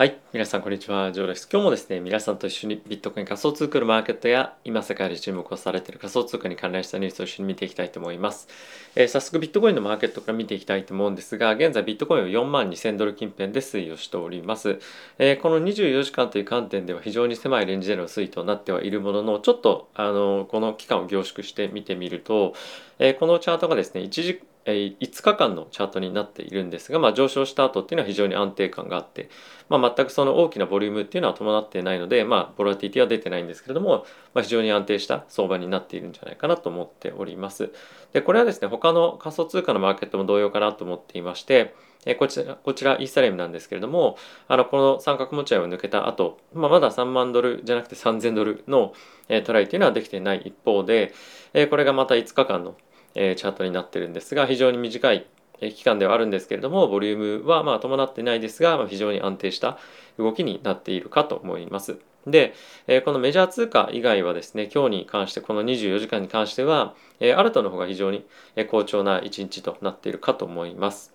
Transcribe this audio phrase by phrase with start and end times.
[0.00, 0.18] はい。
[0.32, 1.12] 皆さん、こんにちは。
[1.12, 1.46] ジョーです。
[1.52, 8.48] 今日もですね、皆さんと一緒にビットコイン仮想通貨のマーケットや、今世界で注目をされている仮想通貨に関連したニュースを一緒に見ていきたいと思います。
[8.96, 14.78] えー、早速、ビットコインのマーケットから見ていきたいと思うんですが、現在ビットコインは4万2000ドル近辺で推移をしております。
[15.18, 22.54] えー、この24時間という観点では非常に狭いレンジでの推移となってはいるものの、ちょっと、あのこの期間を凝縮して見てみると、
[22.98, 24.40] えー、このチャートがですね、1時
[24.70, 29.30] 5日間のチャートになっているんですが、まあ、上昇した後っていうのは非常に安定感があって、
[29.68, 37.72] まあ、全くその大きなボリュームっていうのは伴っていないので、まあ、ボラティティは出てないんですけれども、まあ、非常に安定した相場になっているんじゃないかなと思っております。
[38.12, 41.74] でこれはですね他の仮想通貨のマーケットも同様かなと思っていまして
[42.06, 44.16] えこちらこちらイーサレムなんですけれども
[44.48, 48.94] あのこの三角持ち合いを抜けた後、まあ、まだ3万ドルじゃなくて3000ドルの、
[49.28, 51.12] えトライというのはできていない一方で、
[51.52, 52.74] えこれがまた5日間の
[53.14, 55.26] えチャートになってるんですが非常に短い
[55.60, 59.78] 期間ではあるんですけれどもボリュームはま伴ってないですが、ま、非常に安定した
[60.18, 61.98] 動きになっているかと思います。
[62.26, 62.54] で、
[62.86, 68.26] えこのメジャー通貨以外はですね今日に関してこの24時間に関しては、えアルトの方が非常に
[68.68, 71.14] 好調な一日となっているかと思います。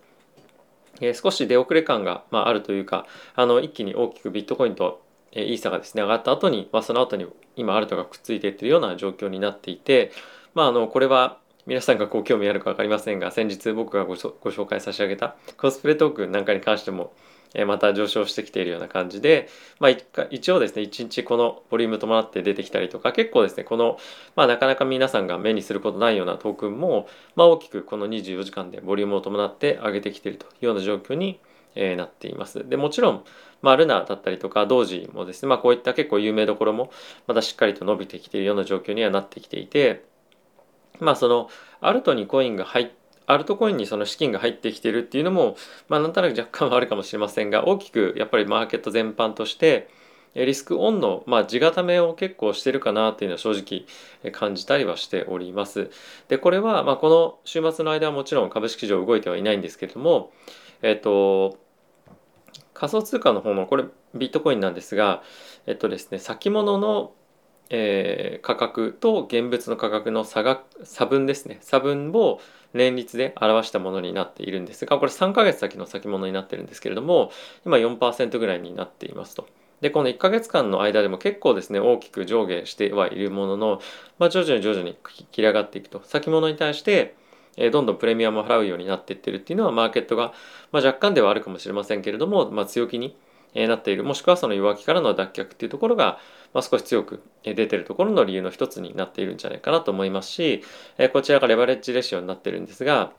[1.00, 10.10] え少し出遅れ感が、まあ、るというかあの一気に大きくビットコインとイーサがですね上がった後に、まあ、その後に今アルトがくっついていってるような状況になっていて、
[10.54, 17.12] まあ、あのこれは皆さんがこう興味あるか分かりませんが先日僕がご紹介差し上げたコスプレトークなんかに関しても
[17.66, 19.48] また上昇してきているような感じで、
[19.80, 23.98] まあ、一応ですね1日このボリューム伴って出てきたりとか結構ですねこの、
[24.36, 31.40] まあ、なかなか皆さんが目にすることないようなトークンも、まあ、大きくこの24時間でボリュームを伴って上げてきているというような状況に
[31.74, 32.66] なっています。
[32.68, 33.24] でもちろん、
[33.60, 36.90] まあ、ルナだったりとか同時もですね、まあ、こういった結構有名どころも
[37.26, 40.04] またしっかりと伸びてきているような状況にはなってきていて
[41.00, 41.48] まあその
[41.80, 42.90] アルトにコインが入っ
[43.26, 45.56] アルトコインにその資金が入ってきてるっていうのも、
[45.88, 49.88] まあ、なんとなく若干はあるかもしれませんが大きくやっぱりマーケット全般として
[50.34, 55.90] リスクオンの、まあ、地固めを結構してるかなというのは正直感じたりはしております。
[56.28, 60.30] でこれは、まあ、この週末の間はもちろん株式市場動いてはいないんですけれども、
[60.82, 61.58] えっと、
[62.74, 65.22] 仮想通貨の方のこれビットコインなんですが、
[65.66, 67.12] えっとですね、先物の
[67.70, 71.58] えー、価格と現物の価格の差が差分ですね。
[71.60, 72.40] 差分を
[72.72, 77.32] 年率で表したものになっているんですがこれ3ヶ月先の先物になってるんですけれども
[77.64, 79.48] 今4%ぐらいになっていますと。
[79.80, 83.80] でこの1ヶ月間の間でも結構ですね大きく上下してはいるものの、
[84.18, 84.96] まあ、徐々に徐々に
[85.32, 86.02] 切り上がっていくと。
[86.04, 87.14] 先物に対して
[87.56, 90.34] えどんどんプレミアムを払うようになっていってるっていうのはマーケットが、
[90.72, 93.16] まあ、若干ではあるかもしれませんけれども、まあ、強気に
[93.54, 94.04] なっている。
[94.04, 96.18] もしくはその弱気からの脱却っていうところが、
[96.56, 100.64] まあ、少し強く出てるところの理由の一つになっているんじゃないかなと思いますし
[100.96, 103.12] えこちらがレバレッジレシオになってるんですが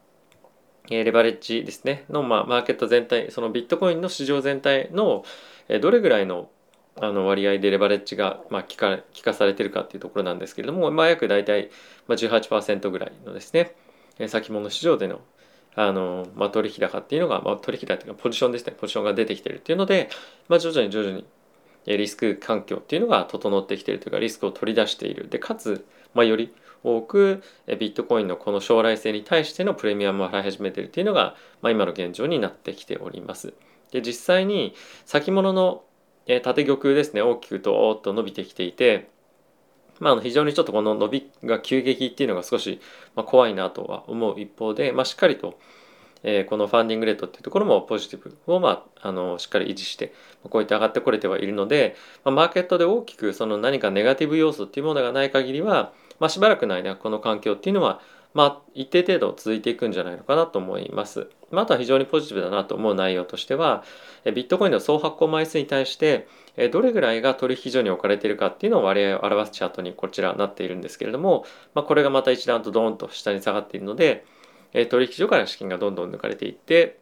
[0.89, 5.23] えレバレッジですねの、まあ、マーケット全体そのビットコインの市場全体の
[5.69, 6.49] えどれぐらいの
[6.99, 11.69] あの割合でレバレッジが、まあ、効か効かされてるかっていうところなんですけれども、まあ、約大体
[12.07, 13.75] まあ18%ぐらいのですね
[14.17, 15.21] え先物市場での
[15.75, 20.09] あの、まあ、取引高っていうのが、まあ、取引高というかポジションですねポジションが出てきてるっていうので、
[20.49, 21.23] まあ、徐々に徐々に
[21.95, 26.53] リスク環境っていうのが整ってきているというかリスクを取り出しているでかつ、まあ、より
[26.83, 27.41] 多く
[27.79, 33.53] ビットコインのこの将来性に対してのプレミアムを払い始めているっていうのが、まあ、今の現状になってきております。
[33.91, 34.75] で実際に
[35.05, 35.83] 先物の
[36.27, 39.09] 縦玉ですね大きくとおっと伸びてきていて
[39.99, 42.79] まあ、非常にちょっとこの伸びが急激っていうのが少し
[43.15, 45.59] 怖いなとは思う一方で、まあ、しっかりと、
[46.29, 51.95] え、このファンディングレートっていうところもポジティブを、まあ、あのしっかり維持してこうやって上がってこれてはいるので、
[52.25, 58.01] ま、マーケットで大きくその何かネガティブ要素っていうものがない限りは、まあ、しばらくの間この環境っていうのは
[58.33, 61.27] まあ、一定程度続いていくんじゃないのかなと思います。
[61.49, 63.83] まあ、あとは非常にポジティブだなと思う内容としては、
[64.25, 66.27] ビットコインの総発行枚数に対して、
[66.71, 74.23] どれぐらいが取引所に置かれているかっていうのを割合を表すチャートにこちらなっているんですけれども、まあ、これがまた一段とドーンと下に下がっているので、
[74.73, 76.99] え取引所から資金がどんどん抜かれていって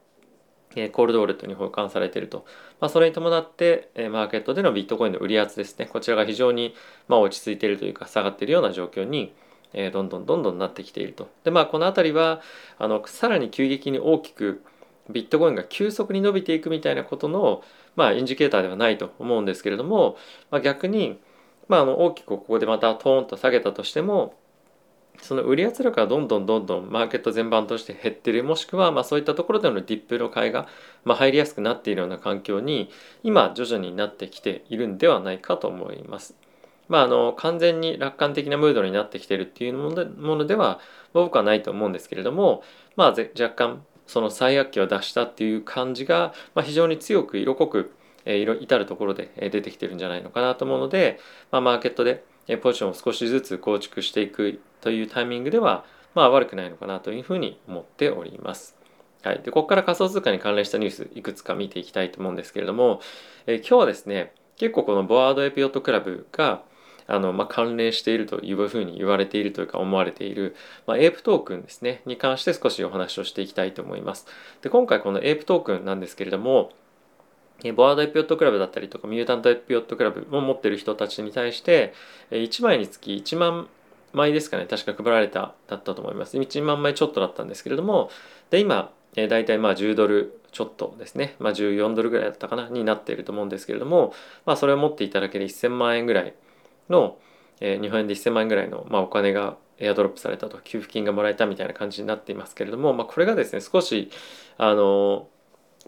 [0.75, 2.45] え、コールドウォレットに保管されていると。
[2.81, 5.85] まあ、それに伴ってえ、マーケットでのビットコインの売り圧ですね。
[5.85, 6.75] こちらが非常に
[7.07, 9.33] ま落ち着いているというか下がっているような状況に
[9.75, 11.29] えー、どんどんどんどんなってきていると。
[11.43, 12.41] でまあこの辺りは
[12.79, 14.63] あのさらに急激に大きく
[15.09, 17.61] ビットコインが急速に伸びていくみたいなことの、
[17.95, 20.17] まあ、インジケーターではないと思うんですけれども、
[20.49, 21.19] まあ、逆に、
[21.67, 24.33] まあ、あの大きくここでまたトーンと下げたとしても
[25.21, 30.67] その売り圧力がどんどんどんどんマーケット全般として減ってるもしくはまそういったところでのディップの買いが
[31.03, 32.89] ま入りやすくなっているような環境に
[33.23, 36.35] 今徐々になってきているんではないかと思います。
[36.87, 39.89] まあ、あの完全に楽観的なムードになってきてるっていうも
[40.35, 40.79] のでは
[41.13, 42.61] 僕はないと思うんですけれども、
[42.95, 47.95] まあ、若干その最悪期を出したっていう感じが、ま、非常に強く色濃く
[48.25, 51.19] えー、至るところで出てきてるんじゃないのかなと思うので、
[51.51, 52.25] まあ、マーケットで
[52.61, 55.83] ポジションを少しずつ構築していくというタイミングでは、
[56.13, 58.77] まあ、悪くないのかなというふうに思っております。
[59.23, 63.01] はい、でここから仮想通貨に関連したニュースいくつか見ていきたいと思うんですけれども、
[63.47, 66.61] え、今日はですね結構このボワードエピオットクラブが
[67.07, 70.55] あの、まあ、関連しているというふうに言われているというか思われている、
[70.85, 74.27] まあ、エープトークンですねに関して少しお話をしていきたいと思います。
[74.61, 76.69] で今回このエープトークンなんですけれども
[77.75, 81.93] ボワードエピオットクラブだったりとかミュータントエピオットクラブを持ってる人たちに対して
[82.31, 83.69] 1枚につき1万
[84.15, 88.09] 枚ですかね確か配られただったと思います1万枚ちょっとだったんですけれども
[88.49, 94.13] で今え大体まあ10ドルちょっとですね、まあ、14ドルぐらいだったかなになっていると思うんですけれども、
[94.45, 96.33] まあ、それを持っていただけで1000万円ぐらい
[96.89, 97.17] の、
[97.59, 104.09] えー、日本円で1000万円ぐらいの、まあ、お金がエアドロップされたと給付金がもらえたみたいな感じになっていますけれども、まあ、これがですね少し
[104.57, 105.27] あの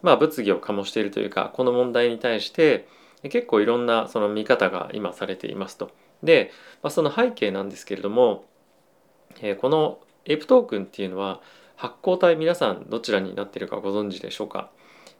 [0.01, 2.87] まあ物議を醸しているというかこの問題に対して
[3.23, 5.91] 結構いろんなその見方が今されていますと。
[6.23, 8.45] で、まあ、その背景なんですけれども、
[9.41, 11.41] えー、このエプトークンっていうのは
[11.75, 14.69] 発行体皆さんどちらになっているかご存知でしょうか？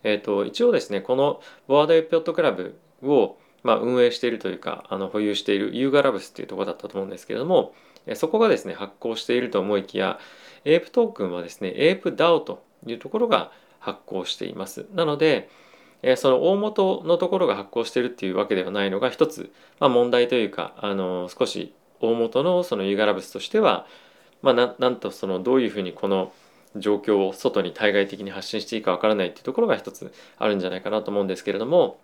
[0.03, 7.73] えーと、一応ですねこのボワードエピオットクラブを、まあ、運営しているというかあの保有しているユーガラブスっていうところだったと思うんですけれども
[8.15, 10.19] そこがですね発行していると思いきや
[10.65, 15.49] エープトークンはですねエープ DAO というところが発行していますなので
[16.01, 23.87] えその大元のところが発行してるっていうわけではないのが一つ、まあ、問題というかあの少し大元のそのユーガラブスとしては、
[24.41, 26.31] まあ、ななんとそのどういうふうにこの
[26.75, 31.99] 状況を外に対外的に発信していいかわからないっていうところが一つあるんじゃないかなと思うんですけれども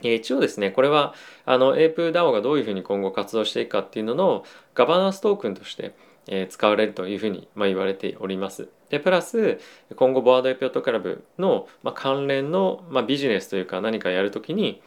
[0.00, 1.14] 一応ですねこれは
[1.44, 4.44] あの APDAO がどういうふうに今後活動していくかっていうのの
[4.74, 5.94] ガバナンストークンとして
[6.28, 8.68] え使われるというふうにま言われております。
[8.90, 9.60] でプラス
[9.94, 14.82] 今後ボワードエピオットクラブのま関連のまビジネスというか何かやるときに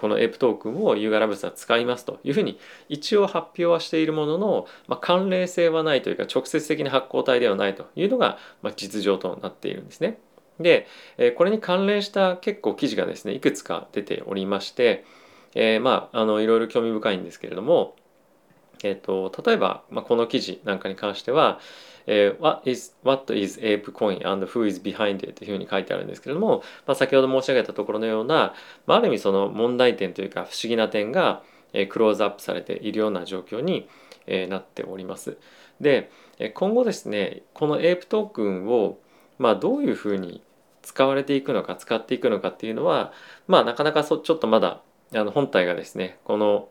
[0.00, 2.58] このエプトークンをユーガラブスは使いますというふうに
[2.88, 10.18] 一応発表はしているものの、まあ、関連性はないというか直接的な発行体ではないというのが、ま実情となっているんですね。
[10.58, 10.88] で
[11.36, 15.04] これに関連した結構記事がですねいくつか出ておりまして、
[15.54, 17.94] えー、まああのいろいろ興味深いんですけれども、
[18.82, 21.60] えーと、例えば、まあ、この記事なんかに関しては、
[22.06, 28.54] えー、What is, What is ApeCoin and who is behind it というふうに書いてあるんですけれども、まあ、先ほど申し上げたところのような、
[28.86, 31.42] まあ、ある意味その問題点というか不思議な点が、
[31.72, 33.88] えー、クローズアップされているような状況に、
[34.26, 35.36] えー、なっております。
[35.80, 36.10] で
[36.54, 38.98] 今後ですねこの Ape トークンを、
[39.38, 40.42] まあ、どういうふうに
[40.82, 43.12] 使われていくのか使っていくのかっていうのは
[43.48, 44.82] まあなかなかそちょっとまだ
[45.14, 46.68] あの本体がですねこの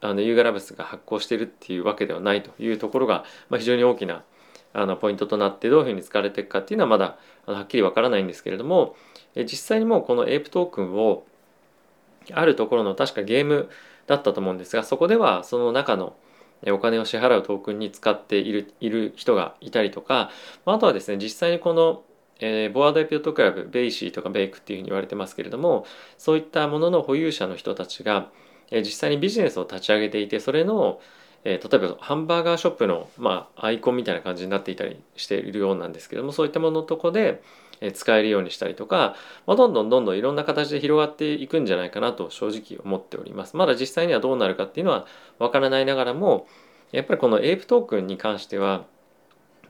[0.00, 4.24] あのユーガラブスが発行しているっていうわけではないというところが、まあ、非常に大きな
[4.72, 8.96] あのポイントとなってどういうふうに使われていくかっていうのはまだあのはっきりわからないんですけれども
[9.34, 11.24] 実際にもうこのエイプトークンを
[12.32, 13.70] あるところの確かゲーム
[14.06, 16.16] だったと思うんですがそこではその中の
[16.66, 20.30] お金を支払うトークンに使っているいる人がいたりとか
[20.66, 22.02] あとはですね実際にこの
[22.40, 25.84] えー、 Bored Ape Yacht Club BAYC とかベイクっていうふうに言われてますけれども
[26.18, 28.30] そういったものの保有者の人たちが、
[28.70, 31.00] え、実際にビジネスを立ち上げていてそれの、
[31.44, 37.42] え、例えばハンバーガーショップの、ま、アイコンみたいな感じになっていたりしているようなんですけどもそういったもののとこで
[37.94, 39.14] 使えるようにしたりとか、
[39.46, 43.56] ま、どんどんどんどんいろんな形で広がっていくんじゃないかなと正直思っております。
[43.56, 45.06] まだ実際にはどうなるかっていうのは
[45.38, 46.46] わからないながらも
[46.92, 48.84] やっぱりこのエイプトークンに関しては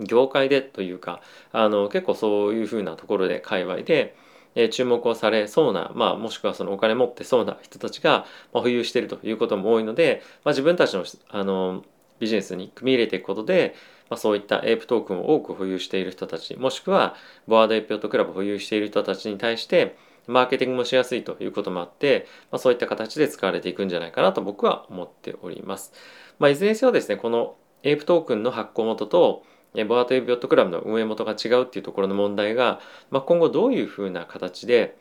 [0.00, 1.20] 業界でというか
[1.52, 4.16] あの結構そういうふうなところで界隈で
[4.58, 11.84] え注目をされそうな、まあ、もしくはそのお金持ってそうな人たちが、ま保有しているということも多いので、まあ、自分たちのあの
[12.18, 13.76] ビジネスに組み入れていくことで、
[14.10, 17.14] まあ、そういったエープトークンを多く保有している人たちもしくは
[17.46, 19.96] ボワードエピオットクラブを保有している人たちに対して
[20.26, 25.92] マーケティングもしやすいということもあって、まあ、そういった形で使われていくんじゃないかなと僕は思っております。
[26.40, 29.44] まあ、いずれにせよですねこのエープトークンの発行元と
[29.84, 32.80] ボアトエビオットクラブの運営元が違うっていうところの問題が、
[33.10, 34.96] まあ、今後どういうふうな形で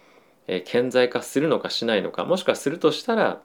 [0.65, 3.41] 顕在化するのかしないのかもしくはするとしたら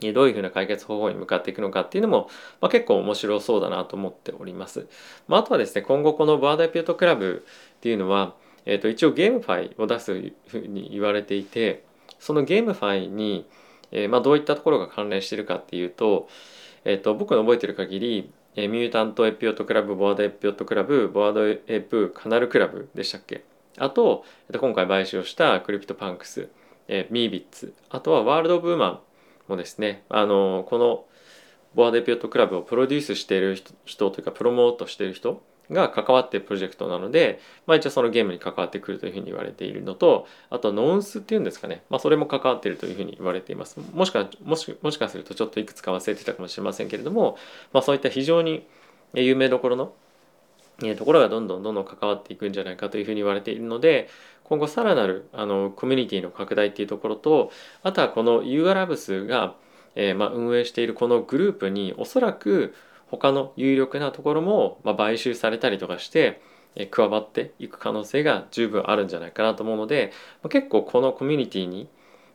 [0.00, 2.28] どういうふうな解決方法に向かっていくのかっていうのも、
[2.60, 4.88] まあ、結構面白そうだなと思っております。
[5.28, 7.44] まあ、あとはですね今後この Bored Ape Yacht Club
[7.76, 11.84] っていうのは、えー、と一応 GameFi を出すふうに言われていて
[12.18, 13.46] その GameFi に、
[13.92, 16.28] えー、まあ、どういったところが関連してるかっていうと,、
[16.84, 23.44] えー、と僕の覚えてる限りえ Mutant Ape Yacht Club、 Bored Ape Yacht Club、 Bored Ape Kennel Club でしたっけ？
[23.78, 26.50] あと、今回買収をした CryptoPunks、
[26.86, 29.00] え Meebits、あとは World of Women
[29.48, 31.06] もですね、あのこの
[31.74, 33.56] ボワードエピオットクラブをプロデュースしている
[33.86, 35.42] 人というかプロモートしている人
[35.72, 43.78] が関わってるプロジェクトなので、まあ、一応そのゲームに関わってくるというふうに言われているのとあとノンスっていうんですかね、まあ、それも関わっているというふうに言われています。
[43.92, 47.36] もしかもしもしかするとちょっといくつか忘れてたかもしれませんけれども、
[47.72, 48.66] まあ、そういった非常に
[49.14, 49.92] 有名どころの
[50.96, 54.08] ところがどんどんどんどん関わっていくんじゃないかというふうに言われているので
[54.44, 57.52] 今後さらなるあのコミュニティの拡大っていうところと
[57.82, 59.54] あとはこの u ー l a b s が、
[59.94, 62.74] えー、まあ、運営しているこのグループにおそらく
[63.12, 66.40] 他の有力なところも、ま買収されたりとかして、
[66.74, 71.88] え加わっていく可能性が十分あるんじゃないかなと思うので、ま結構このコミュニティに、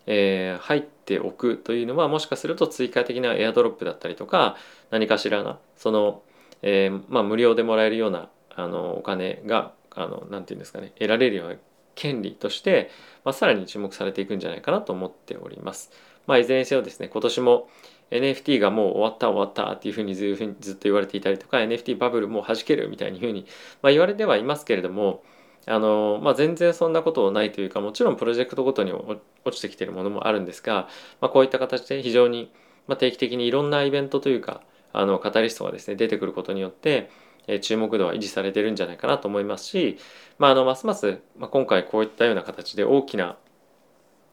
[0.05, 4.55] えー、入っておくというのはもしかすると追加的なエアドロップだったりとか
[4.89, 6.21] 何かしらなその、
[6.61, 11.55] えー、まあ、無料でもらえるようなあのお金があのなて言うんですかね得られるような
[11.95, 12.89] 権利として、
[13.25, 15.91] まあ、さらに注目されていくんじゃないかなと思っております。
[16.27, 17.69] まあ、いずれにせよですね今年も
[18.11, 23.45] NFT がもう終わった終わったっていうふうにずっと言われていたりとか NFT バブルもう弾けるみたいにふうに、
[23.81, 25.23] まあ、言われてはいますけれども
[25.65, 29.19] あの、まあ、全然そんなことないというかもちろんプロジェクトごとに落
[29.51, 30.87] ちてきてるものもあるんですが、
[31.19, 32.51] まあ、こういった形で非常に
[32.97, 34.61] 定期的にいろんなイベントというか
[34.93, 37.09] あのカタリストがですね出てくることによって
[37.61, 39.97] 注目度は維持されてるんじゃないかなと思いますし、
[40.37, 43.37] まあ、あのますます、ま、今回こういったような形で大きな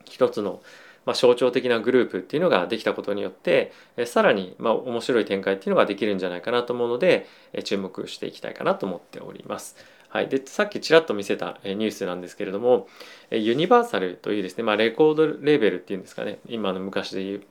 [0.04, 0.61] 一つの
[1.07, 9.77] まあ、象徴的なグループっていうのができたことによってえさらにまあ面白い展開っていうのができるんじゃないかなと思うのでえ注目していきたいかなと思っております。
[10.09, 12.87] はい、でさっきちらっと見せたニュースなんですけれども
[13.33, 17.43] ユニバーサルというですね、まあ、レコードレーベルっていうんですかね今の昔で言う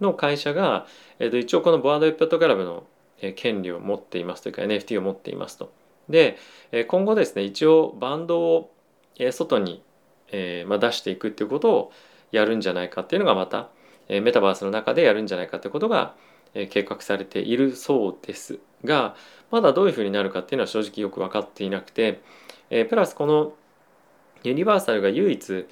[0.00, 0.86] の会社が、
[1.18, 2.86] えっと、一応このボワードエップトクラブの
[3.34, 5.72] 権利を持っていますというか NFT を持っていますと。
[6.08, 6.38] で
[6.88, 8.72] 今後ですね一応バンドを
[9.32, 9.82] 外に、
[10.28, 11.92] えまあ、出していくっていうことを
[12.32, 13.68] やるんじゃないかっていうのがまた
[14.08, 16.14] メタバースの中でやるんじゃないかってことが
[16.70, 19.16] 計画されているそうですが
[19.50, 22.22] まだどういうふうになるかっていうのは正直よく分かっていなくて
[22.68, 23.52] プラスこの
[24.42, 25.66] ユニバーサルが唯一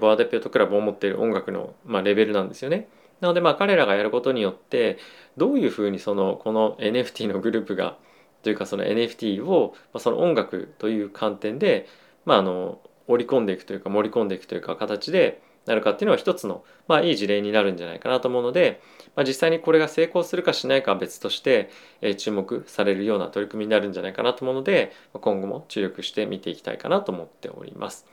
[0.00, 2.88] ボアデピュートクラブを持っている音楽の、まあ、レベルなんですよね。
[3.20, 4.98] なのでまあ彼らがやることによって
[5.36, 7.98] どういうふうにそのこの NFT のグループが
[8.42, 11.86] というかその NFT をその音楽という観点で
[12.24, 18.80] まああの織り込んでいくというか盛り込んでいくというか形でなるかっていうのは一つの、まあ、いい事例になるんじゃないかなと思うので、
[19.14, 21.70] まあ、実際にこれが成功するかしないかは別として、
[22.00, 28.06] えー、注目されるような取り組みになるんじゃないかなと思うので今後も注力して見ていきたいかなと思っております。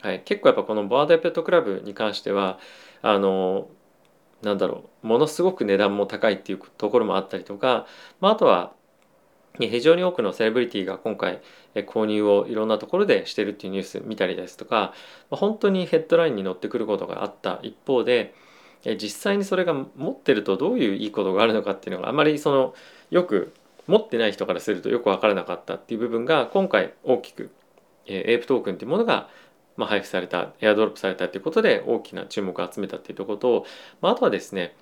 [0.00, 2.58] はい、結構やっぱこのボアードペットクラブに関しては
[3.02, 3.68] あの
[4.42, 7.86] なんだろうものすごく値段も高いっていうところもあったりとか、
[8.20, 8.72] まあ、あとは
[9.58, 11.40] 非常に多くのセレブリティが今回
[11.74, 14.94] 購入をいろんなところでしてるっていうニュース見たりですとか
[15.30, 18.34] 本当にヘッドラインに乗ってくることがあった一方で
[18.84, 22.74] 実際にそれが持ってるとどういういいことがあるのかっていうのがあまりその
[23.10, 23.52] よく
[23.86, 27.50] 持ってない人からするとよく分からなかったっていう部分が今回大きく
[28.06, 29.28] エイプトークンっていうものが
[29.78, 33.66] 配布されたエアドロップされたっていうことで大きな注目を集めたっていうところと、
[34.02, 34.74] あとはですね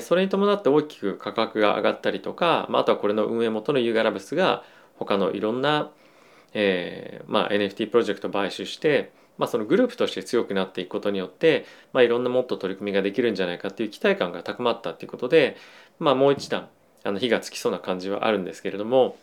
[0.00, 4.64] それに伴って大きく価格が上がったりとか、まあ、あとはこれの運営元のユーガラブスが
[4.98, 5.90] 他のいろんな、
[6.54, 15.56] えーまあ、NFT プロジェクトを買収して、まあ、そのグループとして強くなっていくことによって、まあ、いろんなもっと取り組みができるんじゃないかっていう期待感が高まったっていうことで、
[15.98, 16.68] まあ、もう一段
[17.04, 19.16] あの火がつきそうな感じはあるんですけれども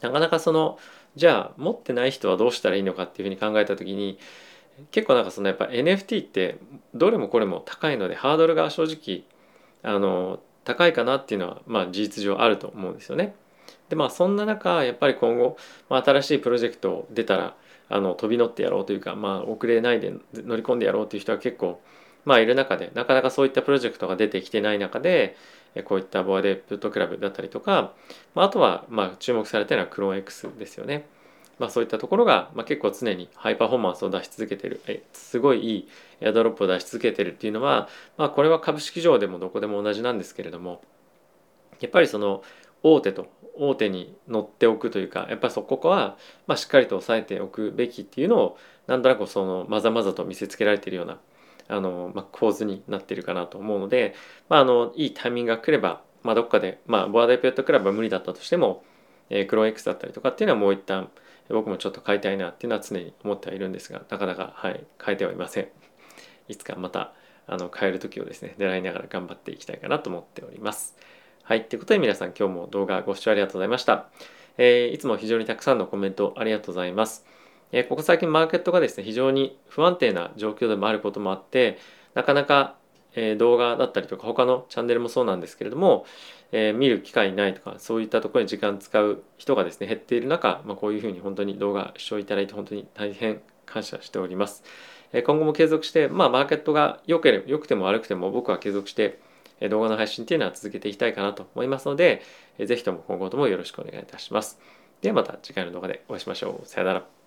[0.00, 0.78] なかなかその
[1.16, 4.18] じゃあ持ってない人はどうしたらいいのかっていうふうに考えた時に
[4.90, 6.58] 結構なんかそのやっぱ NFT って
[6.94, 9.24] どれもこれも高いのでハードルが正直
[9.82, 13.34] あの高いかなっていうのは、まあ、事実上あると思うんですよね。
[13.88, 15.56] でまあそんな中やっぱり今後、
[15.88, 17.56] まあ、新しいプロジェクト出たら
[17.88, 21.80] あの飛び乗ってやろうというか、まあ、遅れないで乗り込んでやろうという人は結構、
[22.24, 25.36] まあ、いる中でなかなかそういったプロジェクトが出てきてない中で
[25.84, 27.92] こういったボアデプットクラブだったりとか、
[28.34, 31.06] まあ、あとはまあ注目されているのはクローン X ですよね。
[31.58, 35.88] まあ、そういったところが、まあ、結構常にハイパフォーマンスを出し続けてるえすごいいい
[36.20, 40.82] エアドロップを出し続けてるっていうのは、まあ、これは株式上でもどこでも同じなんですけれども
[41.80, 42.42] やっぱりその
[42.82, 51.18] 大手と大手に乗っておくというかやっぱりそこは、まあ、しっかりと押さえておくべきっていうのをなんとなくそのまざまざと見せつけられているような
[51.68, 54.14] あの、まあ、構図になっているかなと思うので、
[54.48, 58.84] まあ、あのいいタイミングが来れば、まあ、どっかで、まあ、ボアダイペットクラブは無理だったとしても、
[59.28, 61.10] えー、クローン X だったりとかっていうのはもう一旦
[61.48, 65.68] 僕もちょっと変えたいなっていうのは常に思ってはいるんですがなかなか、はい、変えてはいません。
[66.48, 67.12] いつかまた
[67.46, 70.96] あの変える時をですね狙いながら頑張っていきたいかなと思っております。
[71.42, 74.08] はいということで皆さん今日も動画ご視聴ありがとうございました、
[74.58, 77.24] えー、いつも非常にたくさんのコメントありがとうございます。
[77.72, 81.78] えここ最近マーケットがですね非常に不安定な状況でもあることもあって
[82.14, 82.76] なかなか
[83.14, 86.06] え動画だったりとか他のチャンネルもそうなんですけれども、
[86.52, 94.62] え見る機会ないとかそういったところに時間使う人がですね減っている中、まあ、こういうふうに本当に動画視聴いただいて本当に大変感謝しております。
[95.12, 99.20] え今後も継続して、まあ、マーケットが良ければ良くても悪くても僕は継続して
[99.70, 102.22] 動画の配信っていうのは続けていきたいかなと思いますので、
[102.64, 104.60] ぜひとも今後ともよろしくお願いいたします。
[105.00, 106.66] ではまた次回の動画でお会いしましょう。
[106.66, 107.17] さよなら。